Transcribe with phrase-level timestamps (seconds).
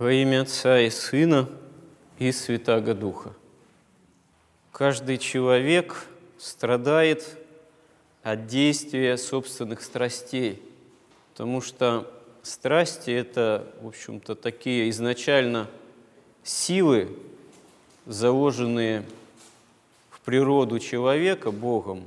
[0.00, 1.46] Во имя Отца и Сына
[2.18, 3.34] и Святаго Духа.
[4.72, 6.06] Каждый человек
[6.38, 7.36] страдает
[8.22, 10.62] от действия собственных страстей,
[11.32, 12.10] потому что
[12.40, 15.68] страсти– это, в общем-то, такие изначально
[16.42, 17.14] силы,
[18.06, 19.04] заложенные
[20.08, 22.06] в природу человека Богом,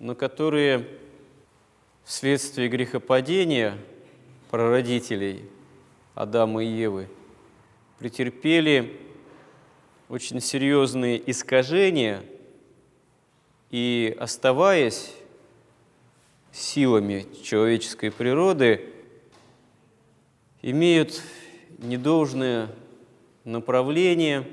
[0.00, 0.88] но которые
[2.02, 3.78] вследствие грехопадения
[4.50, 5.48] прародителей–
[6.14, 7.08] Адама и Евы,
[7.98, 9.00] претерпели
[10.08, 12.22] очень серьезные искажения
[13.70, 15.12] и, оставаясь
[16.52, 18.92] силами человеческой природы,
[20.62, 21.20] имеют
[21.78, 22.70] недолжное
[23.44, 24.46] направление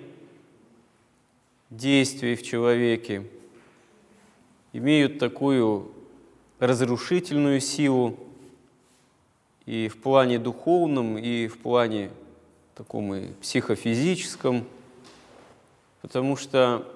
[1.70, 3.28] действий в человеке,
[4.74, 5.92] имеют такую
[6.58, 8.18] разрушительную силу,
[9.66, 12.12] и в плане духовном, и в плане
[12.76, 14.66] таком и психофизическом,
[16.02, 16.88] потому что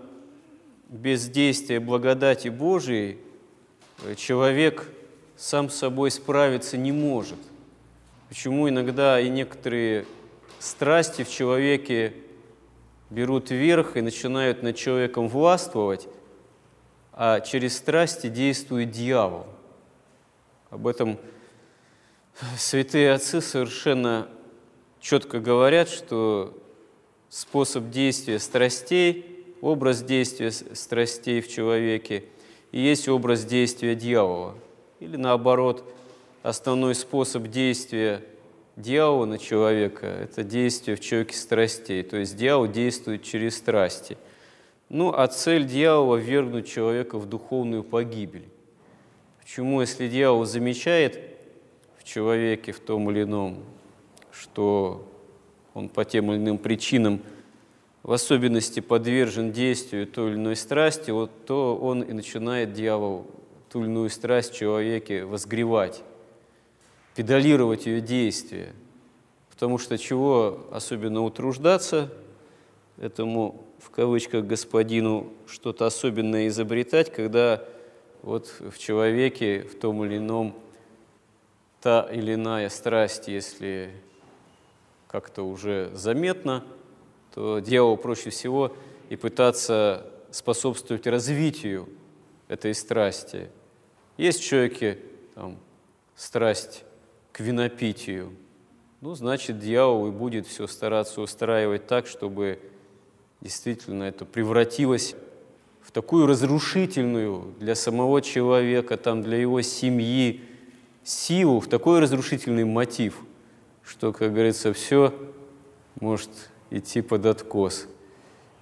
[0.89, 3.17] без действия благодати Божией
[4.15, 4.89] человек
[5.35, 7.39] сам с собой справиться не может.
[8.29, 10.05] Почему иногда и некоторые
[10.59, 12.13] страсти в человеке
[13.09, 16.07] берут верх и начинают над человеком властвовать,
[17.13, 19.45] а через страсти действует дьявол.
[20.69, 21.17] Об этом
[22.57, 24.27] Святые отцы совершенно
[24.99, 26.53] четко говорят, что
[27.29, 32.25] способ действия страстей, образ действия страстей в человеке
[32.73, 34.55] и есть образ действия дьявола.
[34.99, 35.85] Или наоборот,
[36.43, 38.21] основной способ действия
[38.75, 42.03] дьявола на человека– это действие в человеке страстей.
[42.03, 44.17] То есть дьявол действует через страсти.
[44.89, 48.49] Ну, а цель дьявола– ввергнуть человека в духовную погибель.
[49.39, 51.34] Почему, если дьявол замечает
[52.05, 53.63] человеке в том или ином,
[54.31, 55.07] что
[55.73, 57.21] он по тем или иным причинам
[58.03, 63.25] в особенности подвержен действию той или иной страсти, вот то он и начинает дьявол
[63.69, 66.03] ту или иную страсть в человеке возгревать,
[67.15, 68.73] педалировать ее действие.
[69.49, 72.13] Потому что чего особенно утруждаться
[72.97, 77.63] этому, в кавычках, господину что-то особенное изобретать, когда
[78.21, 80.55] вот в человеке в том или ином
[81.85, 83.91] та или иная страсть, если
[85.07, 86.63] как-то уже заметно,
[87.31, 88.75] то дьяволу проще всего
[89.09, 91.87] и пытаться способствовать развитию
[92.47, 93.49] этой страсти.
[94.17, 94.97] Есть в человеке
[95.35, 95.59] там,
[96.15, 96.85] страсть
[97.31, 98.31] к винопитию,
[99.01, 102.57] ну, значит, дьявол и будет все стараться устраивать так, чтобы
[103.41, 105.13] действительно это превратилось
[105.83, 110.41] в такую разрушительную для самого человека, там, для его семьи,
[111.05, 113.21] силу, в такой разрушительный мотив,
[113.83, 115.13] что, как говорится, все
[116.01, 116.29] может
[116.71, 117.87] идти под откос.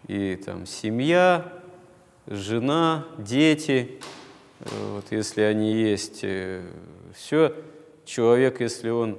[0.07, 1.51] И там семья,
[2.27, 3.99] жена, дети,
[4.59, 6.61] вот, если они есть, э,
[7.15, 7.55] все,
[8.05, 9.17] человек, если он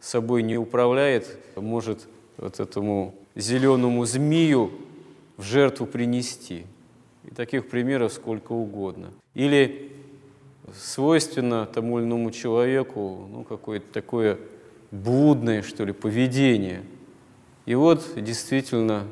[0.00, 4.70] собой не управляет, может вот этому зеленому змею
[5.38, 6.66] в жертву принести.
[7.24, 9.10] И таких примеров сколько угодно.
[9.34, 9.95] Или
[10.74, 14.38] свойственно тому или иному человеку ну, какое-то такое
[14.90, 16.82] блудное, что ли, поведение.
[17.66, 19.04] И вот действительно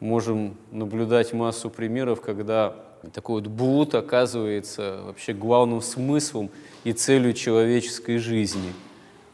[0.00, 2.74] можем наблюдать массу примеров, когда
[3.12, 6.50] такой вот блуд оказывается вообще главным смыслом
[6.84, 8.72] и целью человеческой жизни.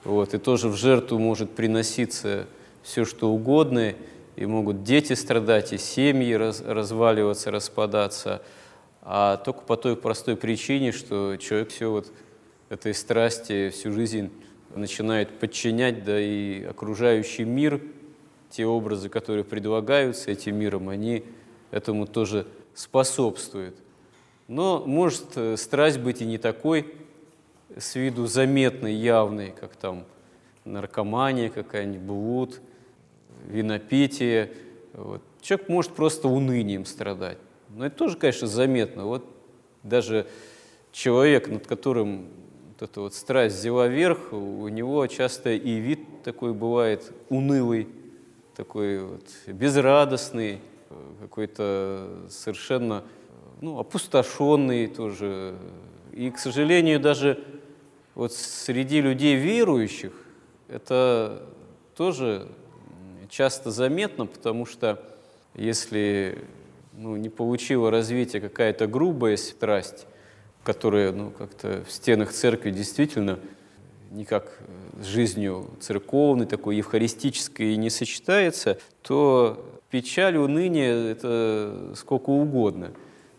[0.04, 2.46] Вот, и тоже в жертву может приноситься
[2.82, 3.94] все, что угодно,
[4.36, 8.42] и могут дети страдать, и семьи раз, разваливаться, распадаться–
[9.02, 12.12] а только по той простой причине, что человек все вот
[12.68, 14.30] этой страсти всю жизнь
[14.74, 17.80] начинает подчинять, да и окружающий мир,
[18.50, 21.24] те образы, которые предлагаются этим миром, они
[21.70, 23.76] этому тоже способствуют.
[24.46, 26.94] Но может э, страсть быть и не такой
[27.76, 30.04] с виду заметной, явной, как там
[30.64, 32.60] наркомания какая-нибудь, блуд,
[33.46, 34.52] винопитие.
[34.94, 35.22] Вот.
[35.40, 37.38] Человек может просто унынием страдать.
[37.70, 39.04] Но это тоже, конечно, заметно.
[39.06, 39.24] Вот
[39.82, 40.26] даже
[40.92, 42.28] человек, над которым
[42.68, 47.88] вот эта вот страсть взяла верх, у него часто и вид такой бывает унылый,
[48.56, 50.60] такой вот безрадостный,
[51.20, 53.04] какой-то совершенно
[53.60, 55.56] ну, опустошенный тоже.
[56.12, 57.44] И, к сожалению, даже
[58.14, 60.12] вот среди людей верующих
[60.68, 61.46] это
[61.96, 62.48] тоже
[63.28, 65.02] часто заметно, потому что
[65.54, 66.38] если
[66.98, 70.06] ну, не получила развития какая-то грубая страсть,
[70.64, 73.38] которая ну, как-то в стенах церкви действительно
[74.10, 74.58] никак
[75.00, 82.90] с жизнью церковной, такой евхаристической не сочетается, то печаль, уныние– это сколько угодно.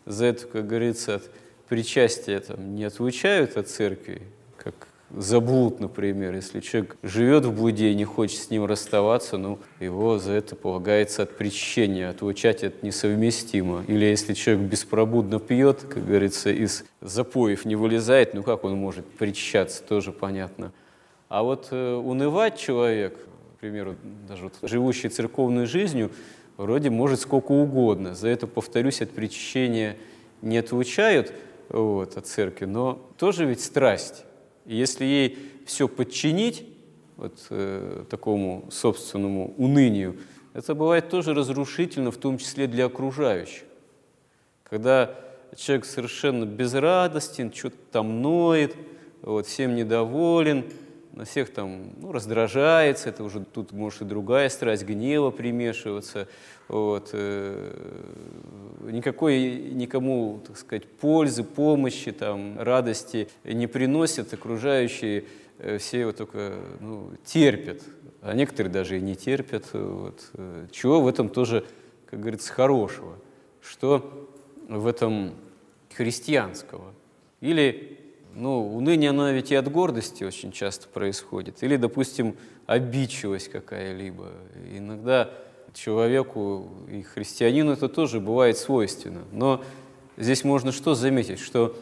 [0.06, 1.30] За это, как говорится, от
[1.68, 4.22] причастия там, не отлучают от церкви,
[4.56, 6.36] как заблуд, например.
[6.36, 10.56] Если человек живет в блуде и не хочет с ним расставаться, ну, его за это
[10.56, 13.84] полагается от причащения, отлучать это несовместимо.
[13.88, 19.06] Или если человек беспробудно пьет, как говорится, из запоев не вылезает, ну как он может
[19.06, 20.72] причащаться, тоже понятно.
[21.28, 23.18] А вот э, унывать человек,
[23.58, 23.96] к примеру,
[24.28, 26.12] даже вот живущий церковной жизнью,
[26.58, 28.16] вроде может сколько угодно.
[28.16, 29.98] За это, повторюсь, от причащения
[30.42, 31.32] не отлучают
[31.70, 34.26] вот, от церкви, но тоже ведь страсть.
[34.70, 36.64] И если ей все подчинить,
[37.18, 40.18] вот э, такому собственному унынию,
[40.54, 43.64] это бывает тоже разрушительно, в том числе для окружающих.
[44.64, 45.16] Когда
[45.56, 48.76] человек совершенно безрадостен, что-то там ноет,
[49.24, 50.66] вот, всем недоволен,
[51.14, 56.28] на всех там ну, раздражается, это уже тут может и другая страсть гнева примешиваться.
[56.68, 57.74] Вот, э,
[58.84, 65.26] никакой никому, так сказать, пользы, помощи, там, радости не приносят окружающие,
[65.58, 67.82] э, все его только ну, терпят,
[68.22, 69.66] а некоторые даже и не терпят.
[69.74, 70.30] Вот.
[70.34, 71.66] Э, чего в этом тоже,
[72.06, 73.16] как говорится, хорошего?
[73.62, 74.30] Что
[74.68, 75.34] в этом
[75.94, 76.94] христианского?
[77.42, 77.99] Или
[78.34, 81.64] ну, уныние, оно ведь и от гордости очень часто происходит.
[81.64, 82.36] Или, допустим,
[82.66, 84.32] обидчивость какая-либо.
[84.72, 85.30] Иногда
[85.74, 89.24] человеку и христианину это тоже бывает свойственно.
[89.32, 89.64] Но
[90.18, 91.76] здесь можно что заметить, что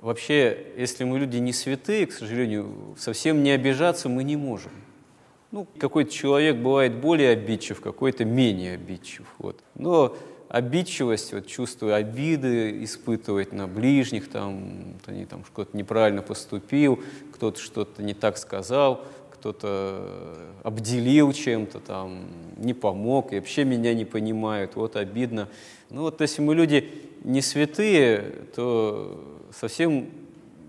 [0.00, 4.72] вообще, если мы люди не святые, к сожалению, совсем не обижаться мы не можем.
[5.50, 9.26] Ну, какой-то человек бывает более обидчив, какой-то менее обидчив.
[9.38, 9.60] Вот.
[9.74, 10.16] Но
[10.50, 17.00] обидчивость, вот чувство обиды испытывать на ближних, там, они там что-то неправильно поступил,
[17.32, 22.26] кто-то что-то не так сказал, кто-то обделил чем-то, там,
[22.56, 25.48] не помог, и вообще меня не понимают, вот обидно.
[25.88, 26.90] Ну вот если мы люди
[27.22, 30.10] не святые, то совсем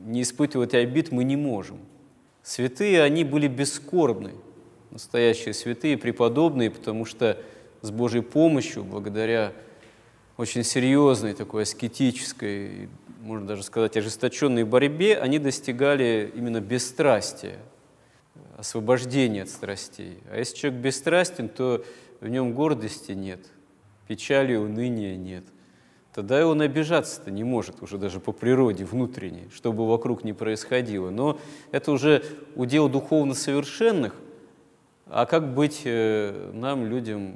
[0.06, 1.80] не испытывать обид мы не можем.
[2.44, 4.33] Святые, они были бескорбны,
[4.92, 7.39] настоящие святые, преподобные, потому что
[7.81, 9.54] с Божьей помощью, благодаря
[10.42, 12.90] очень серьезной, такой аскетической,
[13.22, 17.60] можно даже сказать, ожесточенной борьбе, они достигали именно бесстрастия,
[18.58, 20.18] освобождения от страстей.
[20.32, 21.86] А если человек бесстрастен, то
[22.22, 23.42] в нем гордости нет,
[24.08, 25.44] печали, уныния нет.
[26.12, 31.12] Тогда он обижаться-то не может уже даже по природе внутренней, что бы вокруг ни происходило.
[31.12, 31.40] Но
[31.72, 32.24] это уже
[32.56, 34.16] удел духовно совершенных,
[35.06, 37.36] а как быть э, нам, людям,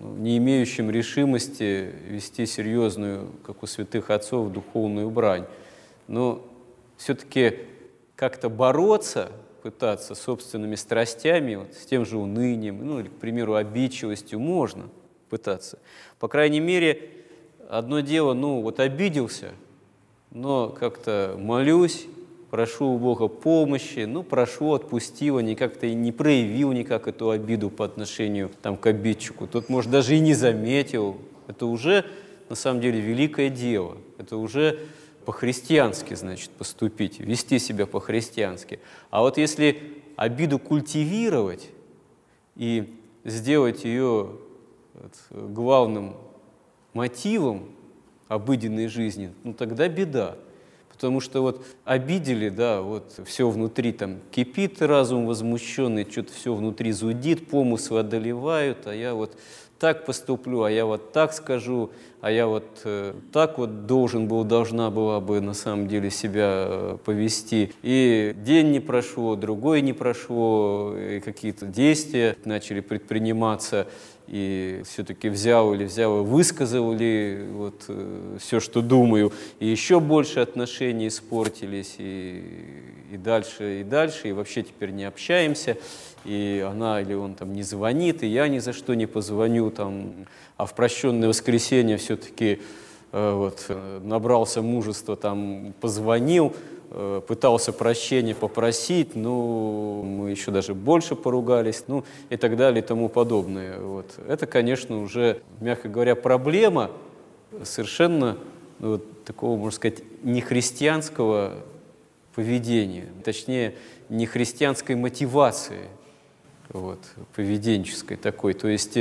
[0.00, 5.46] не имеющим решимости вести серьезную, как у святых отцов, духовную брань.
[6.08, 6.44] Но
[6.96, 7.58] все-таки
[8.16, 9.30] как-то бороться,
[9.62, 14.88] пытаться собственными страстями, вот, с тем же унынием, ну или, к примеру, обидчивостью можно
[15.28, 15.78] пытаться.
[16.18, 17.10] По крайней мере,
[17.68, 19.50] одно дело, ну вот обиделся,
[20.30, 22.06] но как-то молюсь,
[22.50, 27.70] прошу у Бога помощи, ну, прошу, отпустил, а никак-то и не проявил никак эту обиду
[27.70, 29.46] по отношению там, к обидчику.
[29.46, 31.16] Тот, может, даже и не заметил.
[31.46, 32.04] Это уже,
[32.48, 33.96] на самом деле, великое дело.
[34.18, 34.80] Это уже
[35.24, 38.80] по-христиански, значит, поступить, вести себя по-христиански.
[39.10, 39.80] А вот если
[40.16, 41.70] обиду культивировать
[42.56, 42.92] и
[43.24, 44.32] сделать ее
[45.30, 46.16] главным
[46.94, 47.70] мотивом
[48.28, 50.36] обыденной жизни, ну тогда беда.
[51.00, 56.92] Потому что вот обидели, да, вот все внутри там кипит разум возмущенный, что-то все внутри
[56.92, 59.34] зудит, помыслы одолевают, а я вот
[59.80, 64.44] так поступлю, а я вот так скажу, а я вот э, так вот должен был,
[64.44, 67.72] должна была бы на самом деле себя э, повести.
[67.82, 73.86] И день не прошло, другой не прошло, и какие-то действия начали предприниматься,
[74.28, 80.40] и все-таки взял или взял высказал ли вот, э, все, что думаю, и еще больше
[80.40, 82.44] отношений испортились, и,
[83.12, 85.78] и дальше, и дальше, и вообще теперь не общаемся,
[86.24, 90.26] и она или он там не звонит, и я ни за что не позвоню, там,
[90.56, 92.60] а в прощенное воскресенье все-таки
[93.12, 96.54] э, вот, э, набрался мужества, там, позвонил,
[96.92, 102.84] Э, пытался прощения попросить, ну, мы еще даже больше поругались, ну, и так далее, и
[102.84, 103.78] тому подобное.
[103.78, 104.18] Вот.
[104.26, 106.90] Это, конечно, уже, мягко говоря, проблема
[107.62, 108.38] совершенно
[108.80, 111.54] ну, вот, такого, можно сказать, нехристианского
[112.34, 113.76] поведения, точнее,
[114.08, 115.86] нехристианской мотивации
[116.70, 116.98] вот,
[117.36, 118.98] поведенческой такой, то есть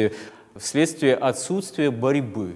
[0.60, 2.56] вследствие отсутствия борьбы.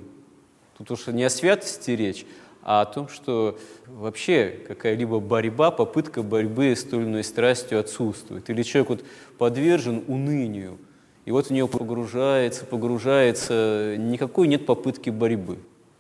[0.78, 2.26] Тут уж не о святости речь,
[2.62, 3.58] а о том, что
[3.88, 8.50] вообще какая-либо борьба, попытка борьбы с той или иной страстью отсутствует.
[8.50, 9.06] Или человек вот
[9.38, 10.78] подвержен унынию,
[11.26, 15.60] и вот в нее погружается, погружается, никакой нет попытки борьбы.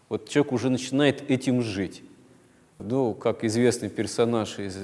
[0.09, 2.03] Вот человек уже начинает этим жить.
[2.79, 4.77] Ну, как известный персонаж из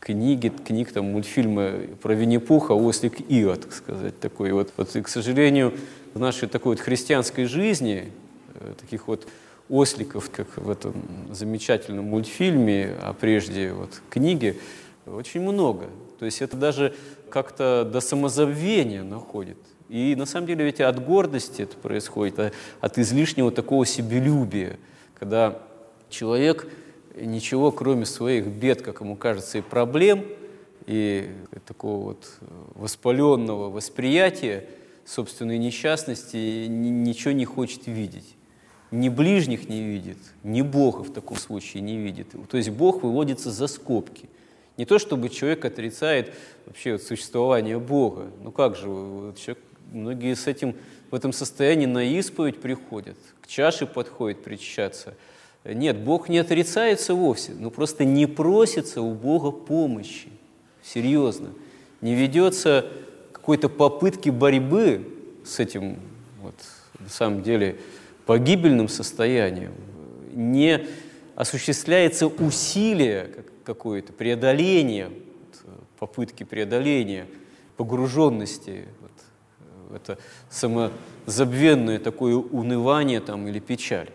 [0.00, 4.72] книги, книг, там, мультфильма про Винни-Пуха, ослик Ио, так сказать, такой вот.
[4.76, 4.96] вот.
[4.96, 5.72] И, к сожалению,
[6.14, 8.12] в нашей такой вот христианской жизни
[8.54, 9.26] э, таких вот
[9.68, 10.94] осликов, как в этом
[11.30, 14.56] замечательном мультфильме, а прежде вот книге,
[15.06, 15.86] очень много.
[16.18, 16.94] То есть это даже
[17.28, 19.58] как-то до самозабвения находит.
[19.88, 24.78] И на самом деле ведь от гордости это происходит, а от излишнего такого себелюбия,
[25.18, 25.60] когда
[26.08, 26.68] человек
[27.16, 30.24] ничего, кроме своих бед, как ему кажется, и проблем,
[30.86, 31.30] и
[31.66, 32.38] такого вот
[32.74, 34.66] воспаленного восприятия
[35.06, 38.34] собственной несчастности ничего не хочет видеть
[38.94, 42.28] ни ближних не видит, ни Бога в таком случае не видит.
[42.48, 44.28] То есть Бог выводится за скобки.
[44.76, 46.32] Не то, чтобы человек отрицает
[46.66, 48.30] вообще существование Бога.
[48.42, 50.74] Ну как же, вот человек, многие с этим,
[51.10, 55.14] в этом состоянии на исповедь приходят, к чаше подходят причащаться.
[55.64, 60.28] Нет, Бог не отрицается вовсе, но просто не просится у Бога помощи.
[60.82, 61.50] Серьезно.
[62.00, 62.86] Не ведется
[63.44, 65.06] какой-то попытки борьбы
[65.44, 65.98] с этим,
[66.40, 66.54] вот,
[66.98, 67.76] на самом деле,
[68.24, 69.74] погибельным состоянием,
[70.32, 70.86] не
[71.36, 75.10] осуществляется усилие какое-то, преодоление,
[75.98, 77.26] попытки преодоления
[77.76, 84.08] погруженности, вот, это самозабвенное такое унывание там, или печаль.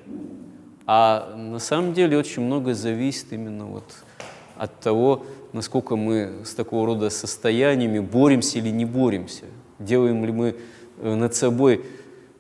[0.87, 3.83] А на самом деле очень многое зависит именно вот
[4.59, 9.45] от того, насколько мы с такого рода состояниями боремся или не боремся.
[9.79, 10.55] Делаем ли мы
[10.97, 11.85] э, над собой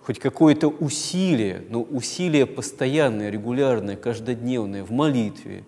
[0.01, 5.63] хоть какое-то усилие, но усилие постоянное, регулярное, каждодневное в молитве,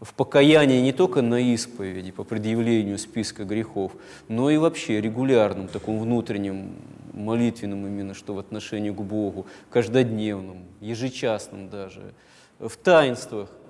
[0.00, 3.92] в покаянии не только на исповеди по предъявлению списка грехов,
[4.28, 6.72] но и вообще регулярном, таком внутреннем,
[7.12, 12.14] молитвенном именно, что в отношении к Богу, каждодневном, ежечасном даже,
[12.58, 13.61] в таинствах, э,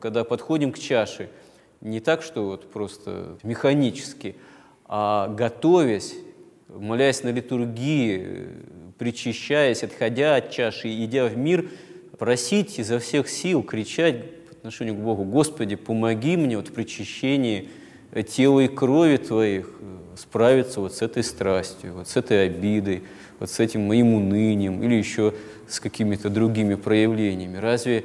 [0.00, 1.28] когда подходим к чаше,
[1.80, 4.36] не так, что вот просто механически,
[4.86, 6.14] а готовясь,
[6.68, 8.48] молясь на литургии,
[8.98, 11.68] причащаясь, отходя от чаши, идя в мир,
[12.18, 17.68] просить изо всех сил, кричать по отношению к Богу, «Господи, помоги мне вот в причащении
[18.28, 23.02] тела и крови Твоих э, справиться вот с этой страстью, вот с этой обидой,
[23.40, 25.34] вот с этим моим унынием или еще
[25.66, 27.56] с какими-то другими проявлениями.
[27.56, 28.04] Разве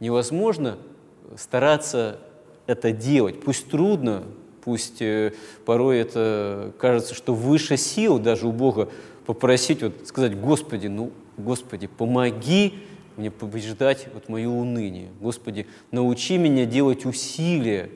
[0.00, 0.78] невозможно
[1.36, 2.18] стараться
[2.66, 3.40] это делать?
[3.40, 4.24] Пусть трудно,
[4.62, 5.32] пусть э,
[5.64, 8.88] порой это кажется, что выше сил даже у Бога
[9.26, 12.74] попросить, вот сказать, Господи, ну, Господи, помоги
[13.16, 15.10] мне побеждать вот мое уныние.
[15.20, 17.90] Господи, научи меня делать усилия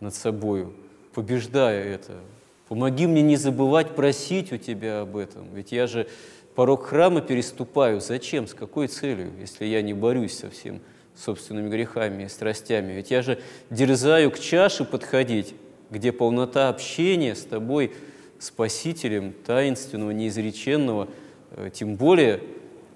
[0.00, 0.68] над собой,
[1.14, 2.20] побеждая это.
[2.68, 5.54] Помоги мне не забывать просить у Тебя об этом.
[5.54, 6.08] Ведь я же
[6.54, 8.00] порог храма переступаю.
[8.00, 8.46] Зачем?
[8.46, 10.80] С какой целью, если я не борюсь со всем
[11.16, 12.92] собственными грехами и страстями?
[12.92, 13.38] Ведь я же
[13.70, 15.54] дерзаю к чаше подходить,
[15.90, 17.92] где полнота общения с Тобой–
[18.38, 21.08] Спасителем таинственного, неизреченного,
[21.52, 22.42] э, тем более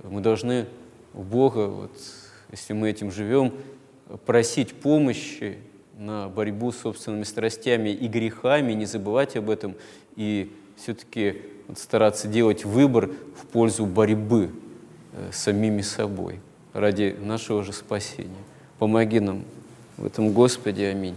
[0.03, 0.67] мы должны
[1.15, 1.93] у Бога, вот,
[2.51, 3.55] если мы этим живем,
[4.27, 5.59] просить помощи
[5.97, 9.77] на борьбу с собственными страстями и грехами, не забывать об этом
[10.15, 11.43] и все-таки
[11.75, 14.51] стараться делать выбор в пользу борьбы
[15.13, 16.41] э, самими собой
[16.73, 18.31] ради нашего же спасения.
[18.79, 19.45] Помоги нам
[19.97, 21.17] в этом, Господи, аминь.